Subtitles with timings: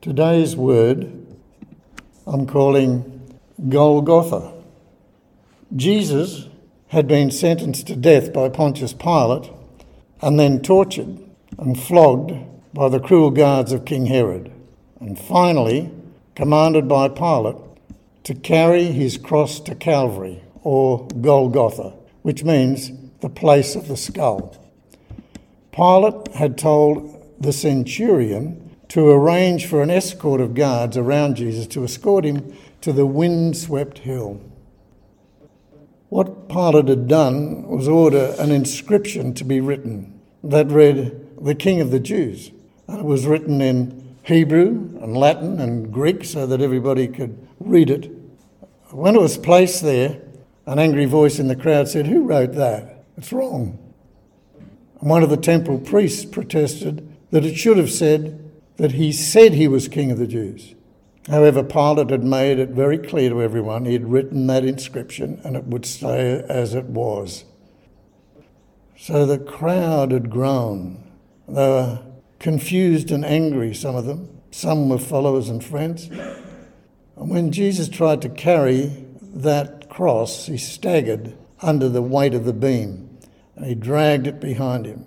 [0.00, 1.26] Today's word
[2.24, 3.36] I'm calling
[3.68, 4.52] Golgotha.
[5.74, 6.46] Jesus
[6.86, 9.50] had been sentenced to death by Pontius Pilate
[10.22, 11.18] and then tortured
[11.58, 12.32] and flogged
[12.72, 14.52] by the cruel guards of King Herod,
[15.00, 15.90] and finally
[16.36, 17.56] commanded by Pilate
[18.22, 21.92] to carry his cross to Calvary or Golgotha,
[22.22, 24.56] which means the place of the skull.
[25.72, 31.84] Pilate had told the centurion to arrange for an escort of guards around Jesus to
[31.84, 34.40] escort him to the wind-swept hill.
[36.08, 41.80] What Pilate had done was order an inscription to be written that read, The King
[41.80, 42.50] of the Jews.
[42.86, 47.90] And it was written in Hebrew and Latin and Greek so that everybody could read
[47.90, 48.10] it.
[48.90, 50.22] When it was placed there,
[50.64, 53.04] an angry voice in the crowd said, Who wrote that?
[53.16, 53.78] It's wrong.
[55.00, 58.47] And one of the temple priests protested that it should have said
[58.78, 60.74] that he said he was king of the Jews.
[61.28, 65.56] However, Pilate had made it very clear to everyone he had written that inscription and
[65.56, 67.44] it would stay as it was.
[68.96, 71.04] So the crowd had grown.
[71.46, 72.02] They were
[72.38, 74.40] confused and angry, some of them.
[74.50, 76.08] Some were followers and friends.
[76.08, 82.52] And when Jesus tried to carry that cross, he staggered under the weight of the
[82.52, 83.18] beam
[83.54, 85.04] and he dragged it behind him.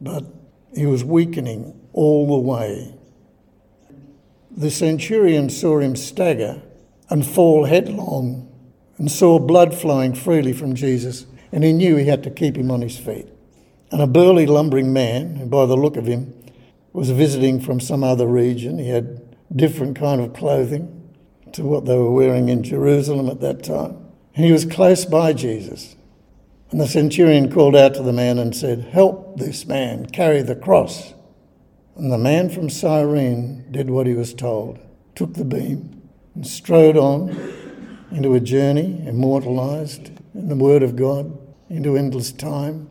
[0.00, 0.24] But
[0.76, 2.94] he was weakening all the way.
[4.56, 6.62] The centurion saw him stagger
[7.10, 8.48] and fall headlong
[8.98, 12.70] and saw blood flowing freely from Jesus, and he knew he had to keep him
[12.70, 13.26] on his feet.
[13.90, 16.32] And a burly, lumbering man, by the look of him
[16.92, 21.12] was visiting from some other region, he had different kind of clothing
[21.52, 23.96] to what they were wearing in Jerusalem at that time.
[24.36, 25.96] And he was close by Jesus.
[26.70, 30.54] And the centurion called out to the man and said, Help this man carry the
[30.54, 31.14] cross.
[31.98, 34.78] And the man from Cyrene did what he was told,
[35.16, 37.30] took the beam, and strode on
[38.12, 41.36] into a journey immortalized in the Word of God,
[41.68, 42.88] into endless time.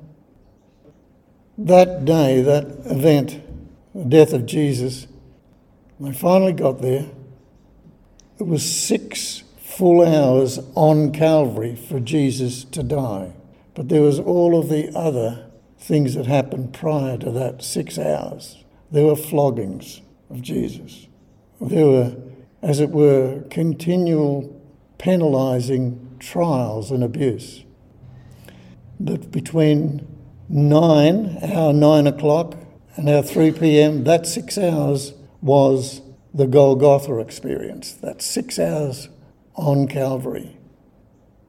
[1.57, 3.41] That day, that event,
[3.95, 5.07] the death of Jesus,
[5.97, 7.05] when I finally got there.
[8.39, 13.33] It was six full hours on Calvary for Jesus to die.
[13.73, 18.63] But there was all of the other things that happened prior to that six hours.
[18.91, 21.07] There were floggings of Jesus.
[21.59, 22.15] There were,
[22.61, 24.61] as it were, continual
[24.97, 27.63] penalising trials and abuse.
[28.99, 30.07] But between
[30.49, 32.55] nine, our nine o'clock,
[32.95, 36.01] and our 3 p.m., that six hours was
[36.33, 37.93] the Golgotha experience.
[37.93, 39.09] That six hours
[39.55, 40.57] on Calvary.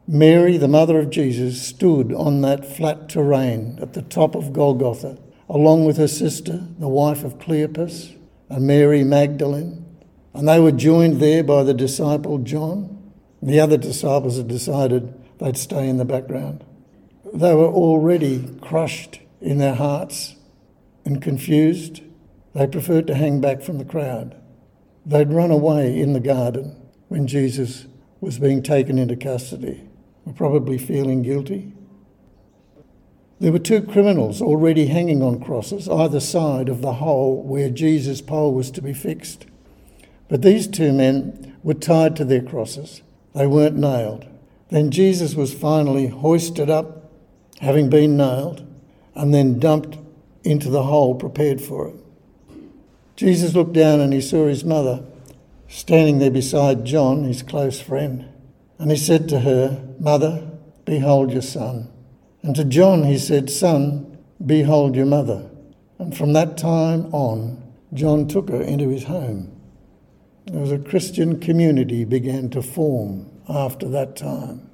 [0.07, 5.19] Mary, the mother of Jesus, stood on that flat terrain at the top of Golgotha,
[5.49, 8.15] along with her sister, the wife of Cleopas,
[8.49, 9.85] and Mary Magdalene.
[10.35, 13.13] And they were joined there by the disciple John.
[13.43, 16.65] The other disciples had decided they'd stay in the background.
[17.33, 20.37] They were already crushed in their hearts
[21.05, 22.03] and confused.
[22.55, 24.37] They preferred to hang back from the crowd.
[25.07, 26.77] They'd run away in the garden
[27.09, 27.87] when Jesus
[28.21, 29.89] was being taken into custody
[30.29, 31.73] were probably feeling guilty.
[33.41, 38.21] There were two criminals already hanging on crosses either side of the hole where Jesus'
[38.21, 39.47] pole was to be fixed.
[40.29, 43.03] But these two men were tied to their crosses,
[43.35, 44.27] they weren't nailed.
[44.71, 47.11] Then Jesus was finally hoisted up,
[47.61, 48.67] having been nailed,
[49.15, 49.99] and then dumped
[50.45, 51.95] into the hole prepared for it.
[53.17, 55.03] Jesus looked down and he saw his mother
[55.69, 58.27] standing there beside John, his close friend.
[58.79, 60.49] And he said to her, Mother,
[60.85, 61.91] behold your son.
[62.49, 64.17] And to John he said, Son,
[64.47, 65.51] behold your mother.
[65.99, 69.53] And from that time on, John took her into his home.
[70.47, 74.71] There was a Christian community began to form after that time.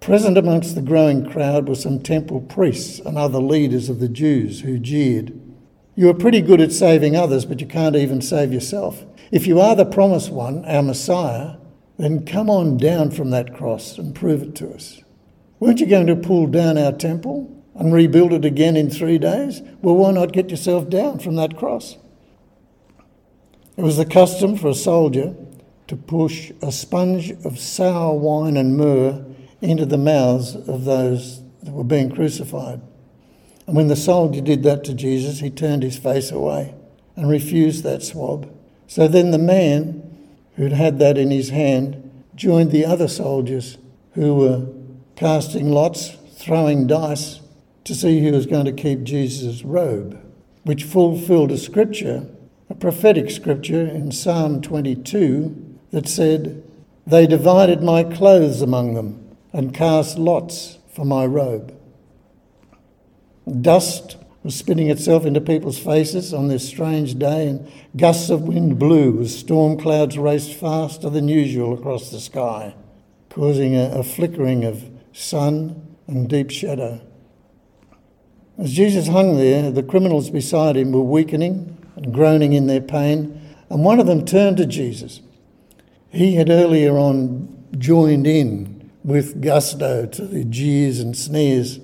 [0.00, 4.60] Present amongst the growing crowd were some temple priests and other leaders of the Jews
[4.60, 5.32] who jeered.
[5.96, 9.06] You are pretty good at saving others, but you can't even save yourself.
[9.32, 11.56] If you are the promised one, our Messiah,
[11.96, 15.00] then come on down from that cross and prove it to us.
[15.60, 19.60] Weren't you going to pull down our temple and rebuild it again in three days?
[19.82, 21.96] Well, why not get yourself down from that cross?
[23.76, 25.34] It was the custom for a soldier
[25.86, 29.24] to push a sponge of sour wine and myrrh
[29.60, 32.80] into the mouths of those that were being crucified.
[33.66, 36.74] And when the soldier did that to Jesus, he turned his face away
[37.16, 38.50] and refused that swab.
[38.86, 40.10] So then the man
[40.56, 43.78] who'd had that in his hand, joined the other soldiers
[44.12, 44.66] who were
[45.20, 47.40] casting lots, throwing dice
[47.84, 50.18] to see who was going to keep Jesus' robe,
[50.64, 52.26] which fulfilled a scripture
[52.70, 56.62] a prophetic scripture in Psalm 22 that said,
[57.04, 61.76] They divided my clothes among them and cast lots for my robe.
[63.60, 68.78] Dust was spinning itself into people's faces on this strange day, and gusts of wind
[68.78, 72.74] blew as storm clouds raced faster than usual across the sky,
[73.28, 74.84] causing a, a flickering of
[75.20, 77.00] sun and deep shadow.
[78.58, 83.40] As Jesus hung there, the criminals beside him were weakening and groaning in their pain,
[83.68, 85.20] and one of them turned to Jesus.
[86.10, 91.80] He had earlier on joined in with gusto to the jeers and sneers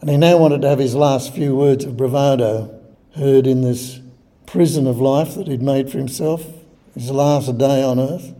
[0.00, 2.74] and he now wanted to have his last few words of bravado
[3.16, 4.00] heard in this
[4.46, 6.46] prison of life that he'd made for himself,
[6.94, 8.32] his last day on earth.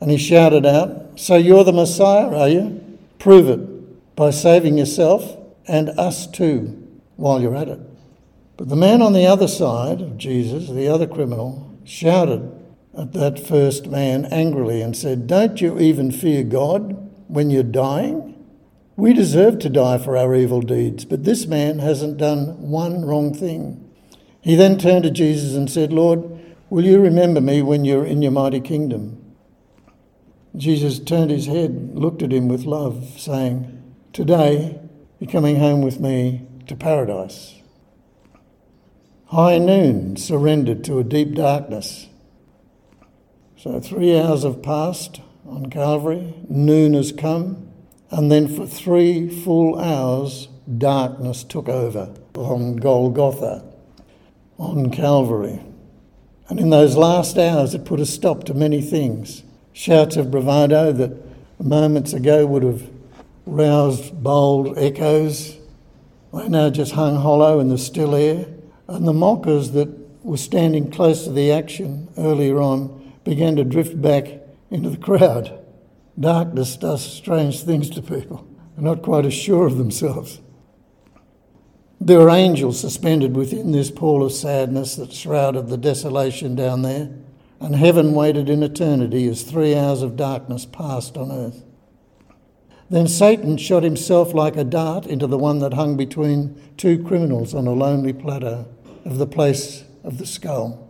[0.00, 2.82] And he shouted out, So you're the Messiah, are you?
[3.18, 5.36] Prove it by saving yourself
[5.66, 6.82] and us too
[7.16, 7.80] while you're at it.
[8.56, 12.52] But the man on the other side of Jesus, the other criminal, shouted
[12.96, 18.32] at that first man angrily and said, Don't you even fear God when you're dying?
[18.96, 23.34] We deserve to die for our evil deeds, but this man hasn't done one wrong
[23.34, 23.82] thing.
[24.40, 26.24] He then turned to Jesus and said, Lord,
[26.70, 29.22] will you remember me when you're in your mighty kingdom?
[30.56, 34.80] Jesus turned his head, looked at him with love, saying, Today
[35.18, 37.54] you're coming home with me to paradise.
[39.26, 42.08] High noon surrendered to a deep darkness.
[43.56, 47.68] So three hours have passed on Calvary, noon has come.
[48.10, 50.48] And then for three full hours,
[50.78, 53.64] darkness took over on Golgotha,
[54.58, 55.60] on Calvary.
[56.48, 59.42] And in those last hours, it put a stop to many things.
[59.76, 61.12] Shouts of bravado that
[61.62, 62.88] moments ago would have
[63.44, 65.58] roused bold echoes,
[66.32, 68.46] they now just hung hollow in the still air.
[68.88, 69.90] And the mockers that
[70.24, 74.40] were standing close to the action earlier on began to drift back
[74.70, 75.62] into the crowd.
[76.18, 78.48] Darkness does strange things to people.
[78.74, 80.40] They're not quite as sure of themselves.
[82.00, 87.10] There were angels suspended within this pall of sadness that shrouded the desolation down there,
[87.60, 91.62] and heaven waited in eternity as three hours of darkness passed on earth.
[92.88, 97.54] Then Satan shot himself like a dart into the one that hung between two criminals
[97.54, 98.66] on a lonely plateau
[99.04, 100.82] of the place of the skull.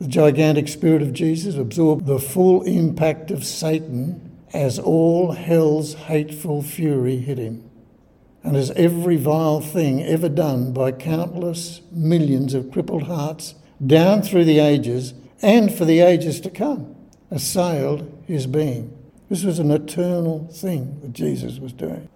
[0.00, 6.62] The gigantic spirit of Jesus absorbed the full impact of Satan as all hell's hateful
[6.62, 7.68] fury hit him.
[8.44, 14.44] And as every vile thing ever done by countless millions of crippled hearts down through
[14.44, 16.96] the ages and for the ages to come
[17.30, 18.96] assailed his being.
[19.28, 22.08] This was an eternal thing that Jesus was doing.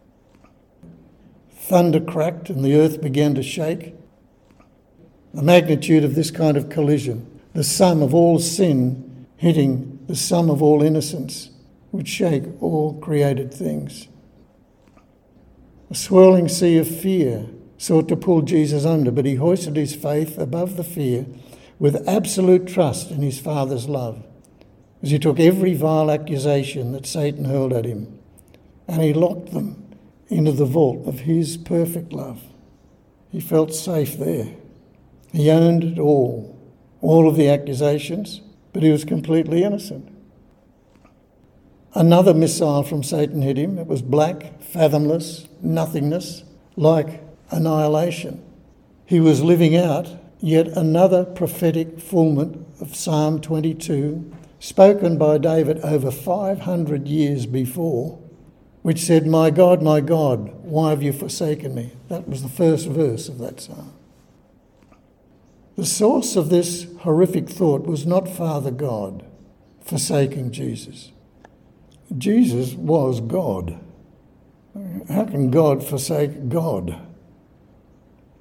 [1.51, 3.95] Thunder cracked and the earth began to shake.
[5.35, 10.51] The magnitude of this kind of collision the sum of all sin hitting the sum
[10.51, 11.51] of all innocence
[11.91, 14.07] would shake all created things.
[15.91, 17.47] A swirling sea of fear
[17.77, 21.27] sought to pull Jesus under, but he hoisted his faith above the fear
[21.81, 24.25] with absolute trust in his Father's love
[25.03, 28.19] as he took every vile accusation that Satan hurled at him
[28.87, 29.97] and he locked them
[30.29, 32.43] into the vault of his perfect love.
[33.33, 34.55] He felt safe there.
[35.33, 36.57] He owned it all
[37.01, 38.43] all of the accusations,
[38.75, 40.07] but he was completely innocent.
[41.95, 43.79] Another missile from Satan hit him.
[43.79, 46.45] It was black, fathomless, nothingness,
[46.77, 48.45] like annihilation.
[49.07, 50.09] He was living out
[50.41, 58.19] yet another prophetic fulfillment of Psalm 22, spoken by David over 500 years before,
[58.83, 61.93] which said, My God, my God, why have you forsaken me?
[62.09, 63.93] That was the first verse of that psalm.
[65.77, 69.25] The source of this horrific thought was not Father God
[69.83, 71.13] forsaking Jesus.
[72.17, 73.79] Jesus was God.
[75.09, 77.01] How can God forsake God?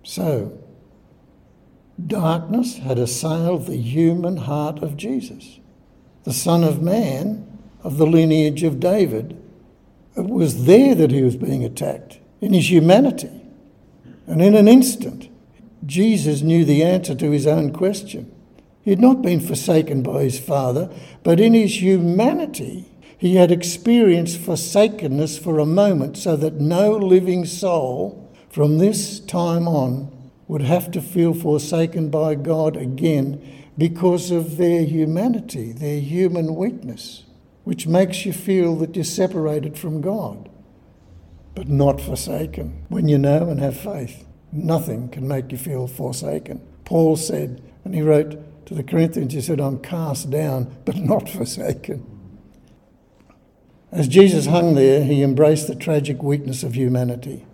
[0.04, 0.58] So,
[2.08, 5.60] darkness had assailed the human heart of Jesus,
[6.24, 7.46] the Son of Man
[7.84, 9.42] of the lineage of David.
[10.16, 13.32] It was there that he was being attacked, in his humanity.
[14.28, 15.30] And in an instant,
[15.86, 18.32] Jesus knew the answer to his own question.
[18.82, 20.90] He had not been forsaken by his Father,
[21.24, 22.86] but in his humanity,
[23.18, 29.68] he had experienced forsakenness for a moment so that no living soul from this time
[29.68, 30.12] on
[30.50, 33.40] would have to feel forsaken by God again
[33.78, 37.24] because of their humanity, their human weakness,
[37.66, 40.50] which makes you feel that you're separated from God,
[41.54, 44.26] but not forsaken when you know and have faith.
[44.52, 46.62] Nothing can make you feel forsaken.
[46.84, 51.30] Paul said, And he wrote to the Corinthians, he said, I'm cast down, but not
[51.30, 52.04] forsaken.
[53.92, 57.46] As Jesus hung there, he embraced the tragic weakness of humanity.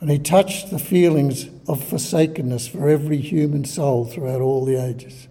[0.00, 5.28] And he touched the feelings of forsakenness for every human soul throughout all the ages.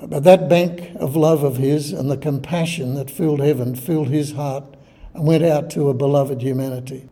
[0.00, 4.32] But that bank of love of his and the compassion that filled heaven filled his
[4.32, 4.76] heart
[5.12, 7.08] and went out to a beloved humanity.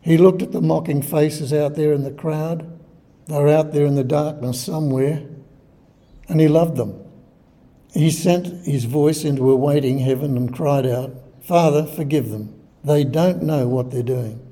[0.00, 2.80] He looked at the mocking faces out there in the crowd.
[3.26, 5.22] They were out there in the darkness somewhere,
[6.28, 7.02] and he loved them.
[7.92, 11.12] He sent his voice into a waiting heaven and cried out,
[11.42, 12.54] Father, forgive them.
[12.84, 14.45] They don't know what they're doing.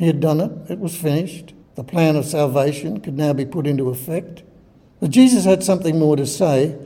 [0.00, 1.52] He had done it, it was finished.
[1.74, 4.42] The plan of salvation could now be put into effect.
[4.98, 6.78] But Jesus had something more to say,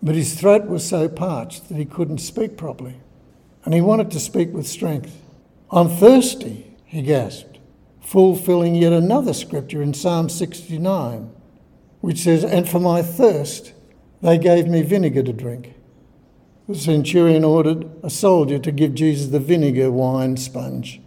[0.00, 3.00] but his throat was so parched that he couldn't speak properly.
[3.64, 5.20] And he wanted to speak with strength.
[5.72, 7.58] I'm thirsty, he gasped,
[8.00, 11.28] fulfilling yet another scripture in Psalm 69,
[12.02, 13.72] which says, And for my thirst
[14.22, 15.74] they gave me vinegar to drink.
[16.68, 21.00] The centurion ordered a soldier to give Jesus the vinegar wine sponge.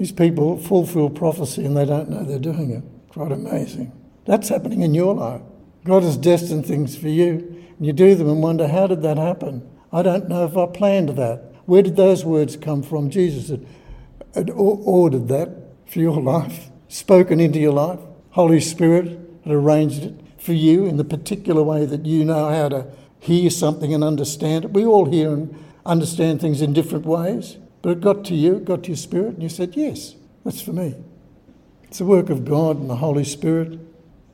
[0.00, 2.82] These people fulfill prophecy and they don't know they're doing it.
[3.10, 3.92] Quite amazing.
[4.24, 5.42] That's happening in your life.
[5.84, 9.18] God has destined things for you, and you do them and wonder, how did that
[9.18, 9.68] happen?
[9.92, 11.52] I don't know if I planned that.
[11.66, 13.10] Where did those words come from?
[13.10, 13.66] Jesus had,
[14.34, 15.50] had ordered that
[15.86, 18.00] for your life, spoken into your life.
[18.30, 22.70] Holy Spirit had arranged it for you in the particular way that you know how
[22.70, 22.86] to
[23.18, 24.70] hear something and understand it.
[24.70, 25.54] We all hear and
[25.84, 29.34] understand things in different ways, but it got to you, it got to your spirit,
[29.34, 30.94] and you said, Yes, that's for me.
[31.84, 33.78] It's the work of God and the Holy Spirit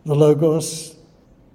[0.06, 0.94] the Logos,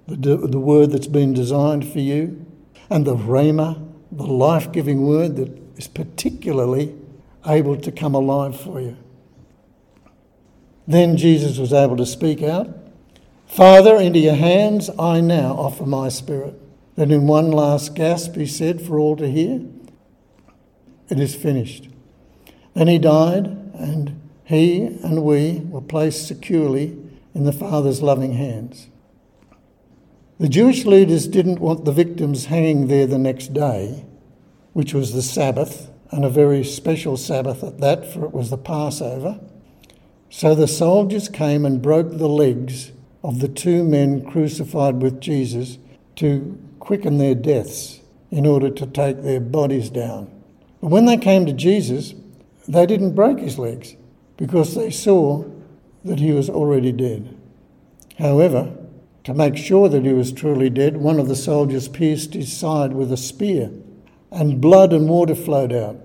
[0.06, 2.44] the, the word that's been designed for you,
[2.90, 3.82] and the Rhema,
[4.12, 6.94] the life giving word that is particularly
[7.46, 8.96] able to come alive for you.
[10.86, 12.68] Then Jesus was able to speak out
[13.46, 16.58] Father, into your hands I now offer my spirit.
[16.96, 19.60] Then, in one last gasp, he said for all to hear,
[21.12, 21.90] It is finished.
[22.72, 26.96] Then he died, and he and we were placed securely
[27.34, 28.88] in the Father's loving hands.
[30.40, 34.06] The Jewish leaders didn't want the victims hanging there the next day,
[34.72, 38.56] which was the Sabbath, and a very special Sabbath at that, for it was the
[38.56, 39.38] Passover.
[40.30, 42.90] So the soldiers came and broke the legs
[43.22, 45.76] of the two men crucified with Jesus
[46.16, 48.00] to quicken their deaths
[48.30, 50.30] in order to take their bodies down.
[50.82, 52.12] But when they came to Jesus,
[52.68, 53.94] they didn't break his legs
[54.36, 55.44] because they saw
[56.04, 57.38] that he was already dead.
[58.18, 58.76] However,
[59.24, 62.92] to make sure that he was truly dead, one of the soldiers pierced his side
[62.92, 63.70] with a spear,
[64.32, 65.96] and blood and water flowed out.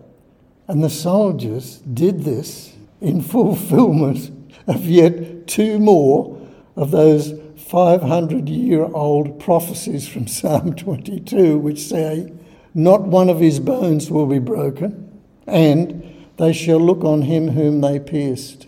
[0.68, 4.32] And the soldiers did this in fulfillment
[4.68, 6.40] of yet two more
[6.76, 12.32] of those 500 year old prophecies from Psalm 22, which say,
[12.78, 17.82] Not one of his bones will be broken, and they shall look on him whom
[17.82, 18.68] they pierced.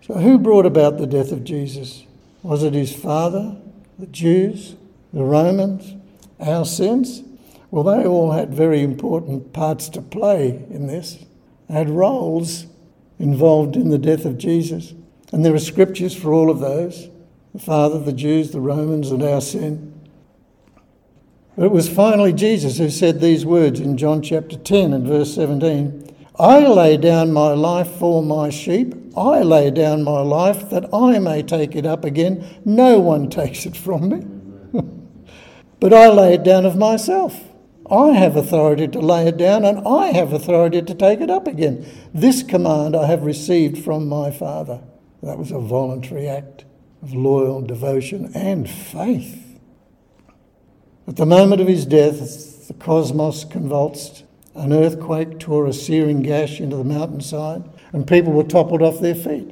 [0.00, 2.06] So, who brought about the death of Jesus?
[2.42, 3.58] Was it his father,
[3.98, 4.74] the Jews,
[5.12, 5.94] the Romans,
[6.40, 7.22] our sins?
[7.70, 11.22] Well, they all had very important parts to play in this,
[11.68, 12.64] had roles
[13.18, 14.94] involved in the death of Jesus.
[15.30, 17.10] And there are scriptures for all of those
[17.52, 19.89] the Father, the Jews, the Romans, and our sin.
[21.60, 25.34] But it was finally Jesus who said these words in John chapter 10 and verse
[25.34, 28.94] 17 I lay down my life for my sheep.
[29.14, 32.62] I lay down my life that I may take it up again.
[32.64, 34.80] No one takes it from me.
[35.80, 37.38] but I lay it down of myself.
[37.90, 41.46] I have authority to lay it down, and I have authority to take it up
[41.46, 41.86] again.
[42.14, 44.80] This command I have received from my Father.
[45.22, 46.64] That was a voluntary act
[47.02, 49.49] of loyal devotion and faith.
[51.10, 54.22] At the moment of his death, the cosmos convulsed.
[54.54, 59.16] An earthquake tore a searing gash into the mountainside, and people were toppled off their
[59.16, 59.50] feet.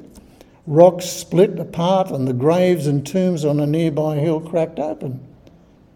[0.65, 5.19] Rocks split apart, and the graves and tombs on a nearby hill cracked open.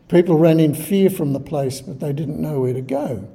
[0.09, 3.25] People ran in fear from the place, but they didn't know where to go.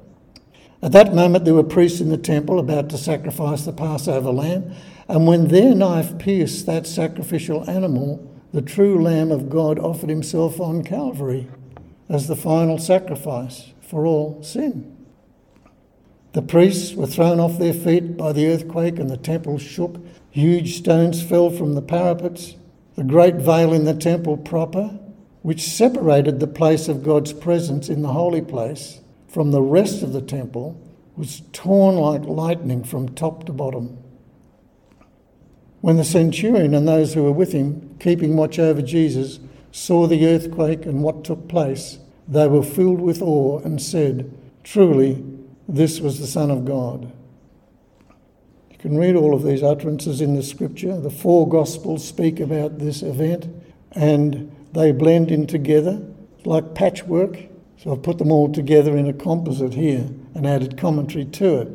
[0.82, 4.74] At that moment, there were priests in the temple about to sacrifice the Passover lamb,
[5.08, 10.60] and when their knife pierced that sacrificial animal, the true Lamb of God offered himself
[10.60, 11.48] on Calvary
[12.08, 14.94] as the final sacrifice for all sin.
[16.32, 19.96] The priests were thrown off their feet by the earthquake, and the temple shook.
[20.30, 22.54] Huge stones fell from the parapets.
[22.96, 24.98] The great veil in the temple proper,
[25.42, 30.12] which separated the place of God's presence in the holy place from the rest of
[30.12, 30.80] the temple,
[31.16, 33.98] was torn like lightning from top to bottom.
[35.80, 39.38] When the centurion and those who were with him keeping watch over Jesus,
[39.72, 44.32] saw the earthquake and what took place, they were filled with awe and said,
[44.64, 45.24] Truly,
[45.68, 47.12] this was the Son of God.
[48.70, 51.00] You can read all of these utterances in the scripture.
[51.00, 53.48] The four Gospels speak about this event
[53.92, 56.02] and they blend in together
[56.44, 57.38] like patchwork.
[57.78, 61.68] So I've put them all together in a composite here and added commentary to it.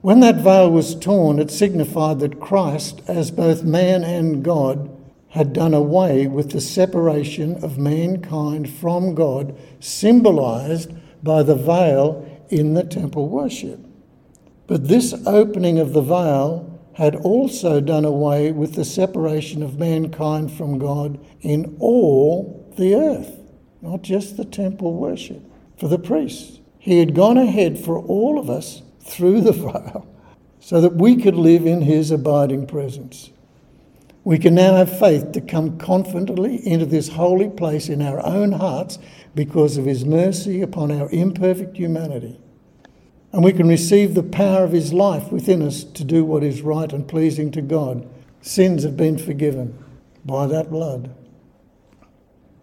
[0.00, 4.93] When that veil was torn, it signified that Christ, as both man and God,
[5.34, 10.92] had done away with the separation of mankind from God, symbolized
[11.24, 13.80] by the veil in the temple worship.
[14.68, 20.52] But this opening of the veil had also done away with the separation of mankind
[20.52, 23.36] from God in all the earth,
[23.82, 25.42] not just the temple worship,
[25.76, 26.60] for the priests.
[26.78, 30.06] He had gone ahead for all of us through the veil
[30.60, 33.30] so that we could live in his abiding presence.
[34.24, 38.52] We can now have faith to come confidently into this holy place in our own
[38.52, 38.98] hearts
[39.34, 42.40] because of his mercy upon our imperfect humanity.
[43.32, 46.62] And we can receive the power of his life within us to do what is
[46.62, 48.08] right and pleasing to God.
[48.40, 49.78] Sins have been forgiven
[50.24, 51.14] by that blood.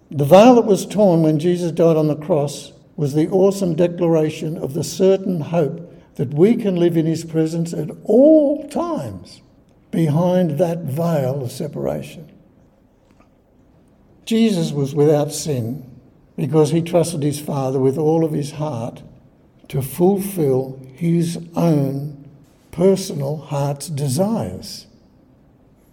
[0.09, 4.57] The veil that was torn when Jesus died on the cross was the awesome declaration
[4.57, 9.41] of the certain hope that we can live in His presence at all times
[9.91, 12.31] behind that veil of separation.
[14.25, 15.89] Jesus was without sin
[16.37, 19.03] because he trusted his Father with all of his heart
[19.67, 22.29] to fulfill his own
[22.71, 24.87] personal heart's desires.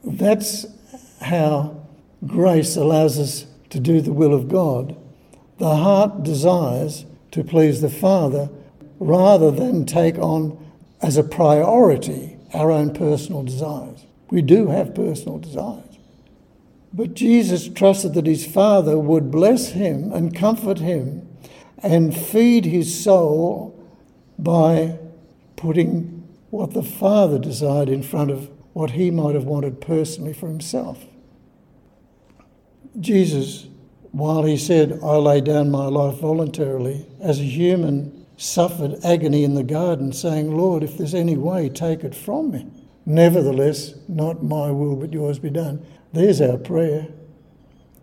[0.05, 0.67] That's
[1.21, 1.87] how
[2.27, 4.97] grace allows us to do the will of God.
[5.59, 8.49] The heart desires to please the Father
[9.01, 10.57] rather than take on
[11.03, 14.05] as a priority our own personal desires.
[14.31, 15.85] We do have personal desires.
[16.93, 21.29] But Jesus trusted that his Father would bless him and comfort him
[21.83, 23.79] and feed his soul
[24.39, 24.99] by
[25.57, 30.49] putting what the Father desired in front of what he might have wanted personally for
[30.49, 31.05] himself.
[32.99, 33.67] Jesus,
[34.13, 39.55] while he said, I lay down my life voluntarily, as a human suffered agony in
[39.55, 42.67] the garden, saying, Lord, if there's any way, take it from me.
[43.05, 45.85] Nevertheless, not my will, but yours be done.
[46.13, 47.09] There's our prayer.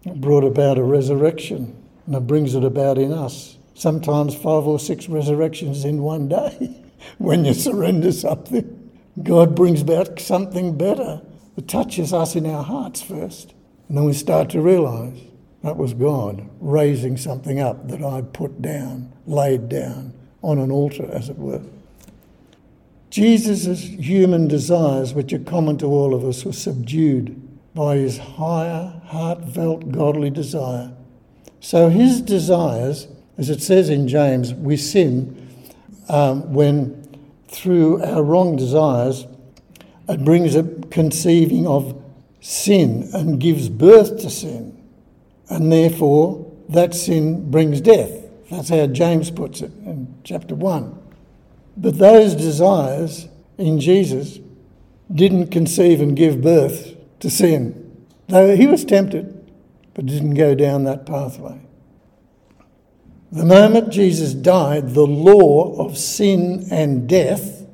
[0.04, 3.58] It brought about a resurrection, and it brings it about in us.
[3.76, 6.84] Sometimes five or six resurrections in one day
[7.17, 8.91] when you surrender something.
[9.24, 11.21] God brings about something better
[11.56, 13.54] that touches us in our hearts first.
[13.88, 15.17] And then we start to realise
[15.63, 20.13] that was God raising something up that I'd put down, laid down,
[20.45, 21.62] on an altar, as it were.
[23.10, 27.41] Jesus' human desires, which are common to all of us, were subdued
[27.73, 30.91] by his higher, heartfelt, godly desire.
[31.60, 35.49] So his desires, as it says in James, we sin
[36.10, 37.01] um, when
[37.47, 39.25] through our wrong desires
[40.08, 41.99] it brings a conceiving of
[42.39, 44.71] sin and gives birth to sin.
[45.49, 48.25] And therefore, that sin brings death.
[48.56, 50.98] That's how James puts it in chapter 1.
[51.76, 54.39] But those desires in Jesus
[55.13, 58.06] didn't conceive and give birth to sin.
[58.28, 59.52] Though he was tempted,
[59.94, 61.60] but didn't go down that pathway.
[63.30, 67.68] The moment Jesus died, the law of sin and death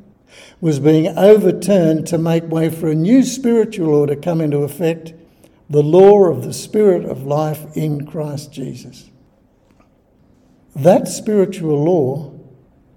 [0.62, 5.14] was being overturned to make way for a new spiritual law to come into effect
[5.70, 9.11] the law of the Spirit of life in Christ Jesus.
[10.76, 12.34] That spiritual law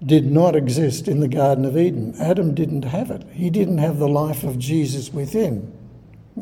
[0.03, 2.15] did not exist in the Garden of Eden.
[2.19, 3.23] Adam didn't have it.
[3.31, 5.71] He didn't have the life of Jesus within.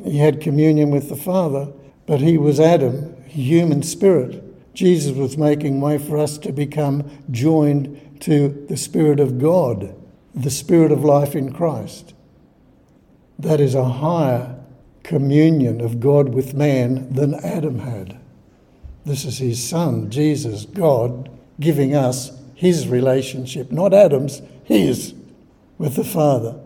[0.03, 1.71] He had communion with the Father,
[2.05, 4.43] but he was Adam, human spirit.
[4.73, 9.95] Jesus was making way for us to become joined to the Spirit of God,
[10.33, 12.13] the Spirit of life in Christ.
[13.37, 14.59] That is a higher
[15.03, 18.19] communion of God with man than Adam had.
[19.05, 25.13] This is his son, Jesus, God, giving us his relationship, not Adam's, his,
[25.77, 26.59] with the Father.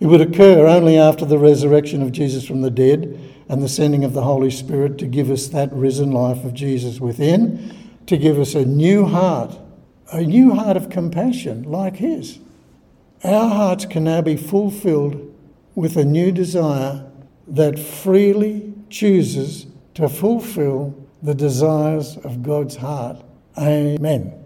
[0.00, 4.04] It would occur only after the resurrection of Jesus from the dead and the sending
[4.04, 7.74] of the Holy Spirit to give us that risen life of Jesus within,
[8.06, 9.58] to give us a new heart,
[10.12, 12.38] a new heart of compassion like his.
[13.24, 15.32] Our hearts can now be fulfilled
[15.74, 17.06] with a new desire
[17.46, 23.22] that freely chooses to fulfill the desires of God's heart.
[23.58, 24.41] Amen.